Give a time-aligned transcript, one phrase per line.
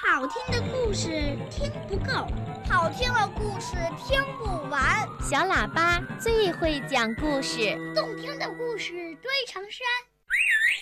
[0.00, 2.12] 好听的故事听不够，
[2.68, 5.06] 好听的故事听不完。
[5.20, 9.84] 小喇叭最会讲故事，动听的故事堆成山。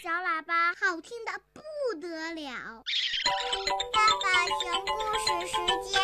[0.03, 1.63] 小喇叭好听的不
[1.99, 2.85] 得了。
[3.93, 6.01] 爸爸熊故事时间。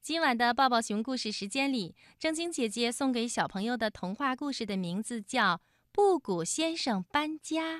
[0.00, 5.56] 今晚的抱抱熊故事时间里，正晶姐姐送给小朋友的童话故事的名字叫
[5.92, 7.78] 《布谷先生搬家》。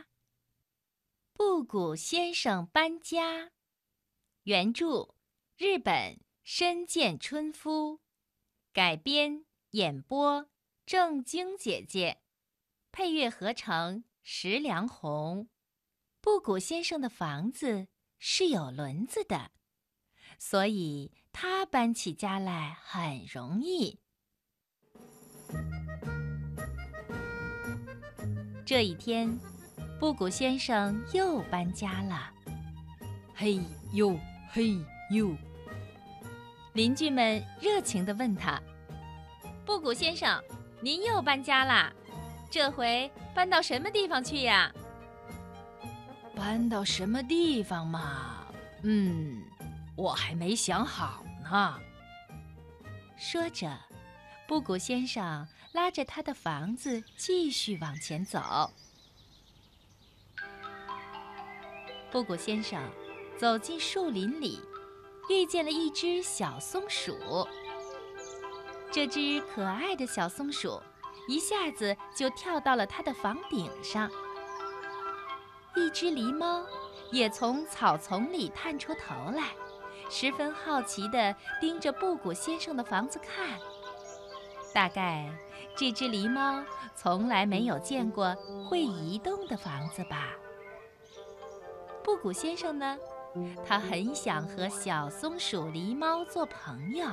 [1.33, 3.51] 布谷先生搬家，
[4.47, 5.17] 原著
[5.57, 7.99] 日本深见春夫，
[8.73, 10.49] 改编演播
[10.87, 12.23] 正晶姐姐，
[12.93, 15.49] 配乐合成石良红。
[16.21, 17.89] 布谷先生的房子
[18.21, 19.51] 是有轮子的，
[20.39, 23.99] 所以他搬起家来很容易。
[28.65, 29.37] 这一天。
[29.99, 32.31] 布谷先生又搬家了，
[33.35, 33.59] 嘿
[33.95, 34.17] 呦
[34.57, 34.75] 嘿
[35.11, 35.37] 呦！
[36.73, 38.59] 邻居们热情地问他
[39.67, 40.43] ：“布谷先生，
[40.81, 41.93] 您又搬家啦？
[42.51, 44.75] 这回搬到什么地方去呀
[46.35, 48.47] ？”“搬到什么地方嘛？
[48.83, 49.45] 嗯，
[49.95, 51.79] 我还没想好呢。”
[53.19, 53.71] 说着，
[54.49, 58.73] 布谷先生拉着他的房子继续往前走。
[62.11, 62.83] 布谷先生
[63.39, 64.61] 走进树林里，
[65.29, 67.17] 遇见了一只小松鼠。
[68.91, 70.81] 这只可爱的小松鼠
[71.29, 74.11] 一下子就跳到了他的房顶上。
[75.75, 76.65] 一只狸猫
[77.13, 79.51] 也从草丛里探出头来，
[80.09, 83.59] 十分好奇地盯着布谷先生的房子看。
[84.73, 85.31] 大概
[85.77, 88.35] 这只狸猫从来没有见过
[88.67, 90.33] 会移动的房子吧。
[92.03, 92.97] 布谷先生呢，
[93.67, 97.07] 他很想和小松鼠、狸猫做朋友，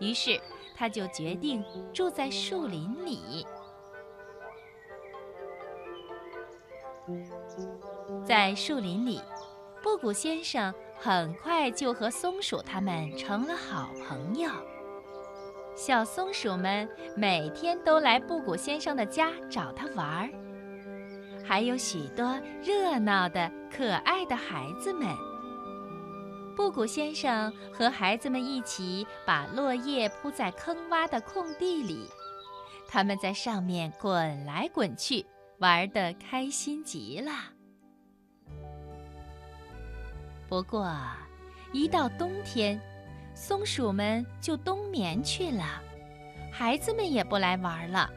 [0.00, 0.40] 于是
[0.74, 3.46] 他就决定住在树林里。
[8.24, 9.20] 在树林里，
[9.82, 14.50] 布谷先生很快就和松鼠他们成了好朋友。
[15.76, 20.30] 小松鼠们每天都来布谷先生的家找他玩儿。
[21.44, 25.06] 还有许多热闹的、可爱的孩子们。
[26.56, 32.08] 布谷先生和孩子们一起把落叶铺在坑洼的空地里，
[32.88, 35.26] 他们在上面滚来滚去，
[35.58, 37.30] 玩得开心极了。
[40.48, 40.90] 不过，
[41.72, 42.80] 一到冬天，
[43.34, 45.82] 松鼠们就冬眠去了，
[46.50, 48.10] 孩子们也不来玩了。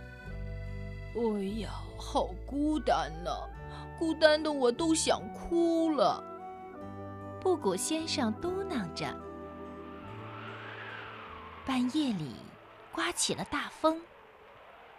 [1.14, 1.70] 哎呀！
[2.02, 3.30] 好孤单呐，
[4.00, 6.24] 孤单的我都想哭了。
[7.42, 9.16] 布谷先生嘟囔着。
[11.66, 12.36] 半夜里，
[12.92, 14.02] 刮起了大风，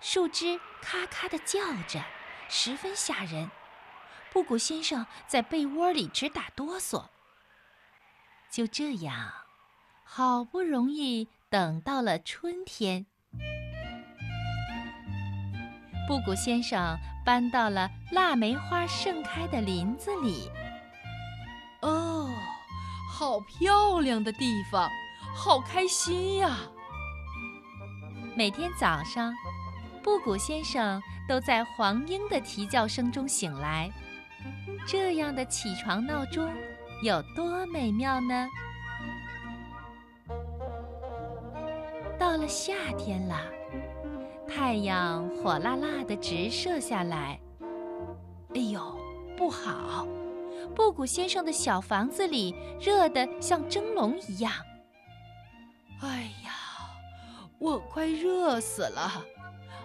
[0.01, 2.03] 树枝咔咔的叫着，
[2.49, 3.51] 十分吓人。
[4.33, 7.07] 布谷先生在被窝里直打哆嗦。
[8.51, 9.33] 就这样，
[10.05, 13.07] 好不容易等到了春天。
[16.09, 20.51] 布谷先生搬到了腊梅花盛开的林子里。
[21.83, 22.29] 哦，
[23.11, 24.89] 好漂亮的地方，
[25.35, 26.59] 好开心呀！
[28.37, 29.35] 每天早上，
[30.03, 33.91] 布谷先生都在黄莺的啼叫声中醒来。
[34.87, 36.51] 这样的起床闹钟
[37.03, 38.49] 有多美妙呢？
[42.19, 43.37] 到了夏天了。
[44.47, 47.41] 太阳火辣辣的直射下来，
[48.55, 48.99] 哎呦，
[49.37, 50.07] 不好！
[50.75, 54.53] 布谷先生的小房子里热得像蒸笼一样。
[56.01, 56.55] 哎呀，
[57.59, 59.25] 我快热死了！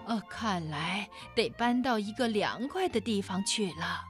[0.08, 4.04] 呃，看来得搬到一个凉快的地方去了。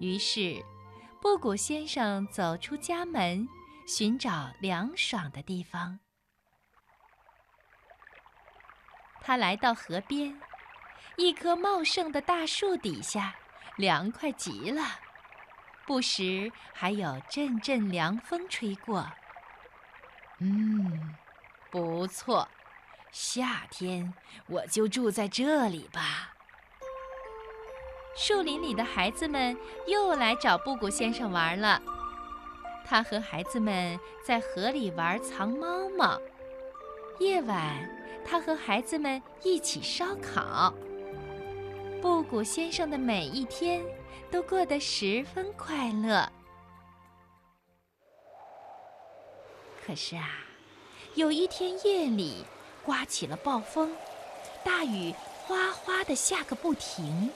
[0.00, 0.62] 于是，
[1.22, 3.48] 布谷先生走出家门，
[3.86, 5.98] 寻找凉爽的地方。
[9.22, 10.38] 他来到河边，
[11.16, 13.34] 一棵茂盛的大树底下，
[13.76, 14.82] 凉快极了。
[15.86, 19.06] 不时还有阵阵凉风吹过。
[20.40, 21.14] 嗯，
[21.70, 22.48] 不错，
[23.12, 24.12] 夏天
[24.48, 26.34] 我就住在这里吧。
[28.16, 29.56] 树林里的孩子们
[29.86, 31.80] 又来找布谷先生玩了。
[32.84, 36.20] 他和孩子们在河里玩藏猫猫。
[37.20, 37.88] 夜晚。
[38.28, 40.74] 他和孩子们一起烧烤。
[42.00, 43.84] 布谷先生的每一天
[44.30, 46.30] 都过得十分快乐。
[49.84, 50.28] 可是啊，
[51.14, 52.44] 有一天夜里
[52.84, 53.94] 刮起了暴风，
[54.64, 55.14] 大雨
[55.44, 57.30] 哗哗的下个不停。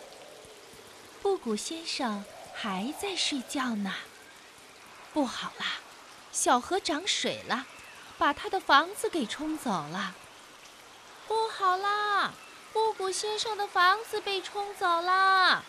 [1.23, 2.25] 布谷先生
[2.55, 3.95] 还在睡觉呢。
[5.12, 5.67] 不好啦，
[6.33, 7.67] 小河涨水了，
[8.19, 10.15] 把他的房子给冲走了。
[11.29, 12.33] 不好啦，
[13.12, 15.62] 先生的房子被冲走了，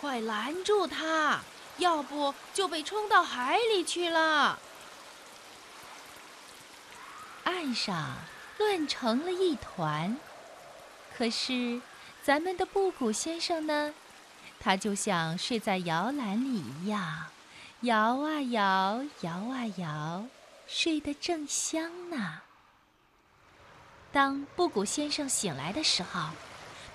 [0.00, 1.40] 快拦住他，
[1.78, 4.58] 要不就被冲到海里去了。
[7.44, 8.16] 岸上
[8.58, 10.16] 乱成了一团，
[11.16, 11.80] 可是
[12.22, 13.94] 咱们的布谷先生呢？
[14.60, 17.26] 他就像睡在摇篮里一样，
[17.82, 20.26] 摇啊摇，摇啊摇，
[20.66, 22.42] 睡得正香呢。
[24.10, 26.30] 当布谷先生醒来的时候，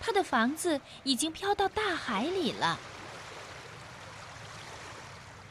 [0.06, 2.78] 他的房子已经飘到大海里了。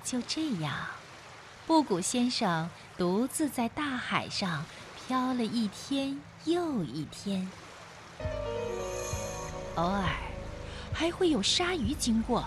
[0.05, 0.75] 就这样，
[1.67, 2.69] 布谷先生
[2.99, 7.49] 独自在大海上飘了一天又一天，
[9.77, 10.05] 偶尔
[10.93, 12.47] 还会有鲨鱼经过，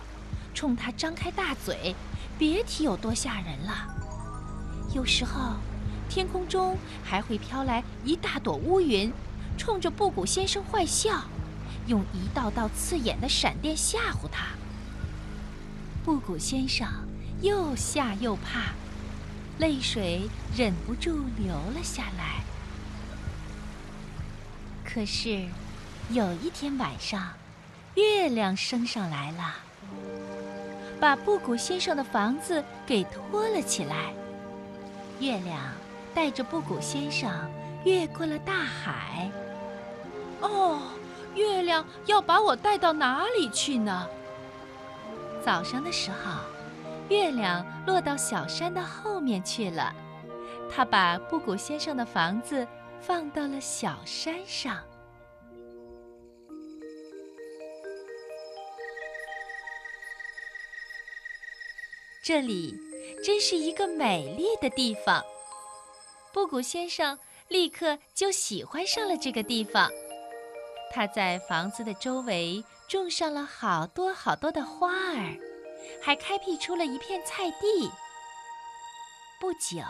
[0.54, 1.96] 冲他张开大嘴，
[2.38, 3.88] 别提有多吓人了。
[4.94, 5.56] 有时候，
[6.08, 9.12] 天空中还会飘来一大朵乌云，
[9.58, 11.24] 冲着布谷先生坏笑，
[11.88, 14.48] 用一道道刺眼的闪电吓唬他。
[16.04, 16.88] 布谷先生
[17.42, 18.74] 又吓又怕，
[19.58, 22.44] 泪水忍不住流了下来。
[24.84, 25.46] 可是，
[26.10, 27.34] 有一天晚上，
[27.96, 29.56] 月亮升上来了，
[31.00, 34.14] 把布谷先生的房子给托了起来。
[35.20, 35.58] 月亮
[36.14, 37.32] 带着布谷先生
[37.84, 39.30] 越过了大海。
[40.42, 40.82] 哦，
[41.36, 44.10] 月亮要把我带到哪里去呢？
[45.44, 46.42] 早上的时候，
[47.10, 49.94] 月亮落到小山的后面去了，
[50.72, 52.66] 它把布谷先生的房子
[53.00, 54.82] 放到了小山上。
[62.24, 62.76] 这里
[63.24, 65.24] 真是一个美丽的地方，
[66.34, 69.92] 布谷先生立刻就喜欢上了这个地方。
[70.96, 75.38] 他在房子的周围种上了好多好多的花儿，
[76.02, 77.92] 还开辟出了一片菜地。
[79.38, 79.84] 不久，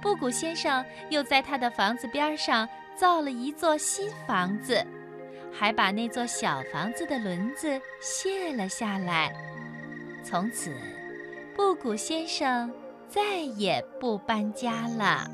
[0.00, 4.82] 布谷先生又在他的房子边上造了一座新房子，
[5.52, 9.34] 还把那座小房子的轮子卸了下来。
[10.24, 10.74] 从此，
[11.54, 12.72] 布谷先生
[13.06, 15.30] 再也不搬家了。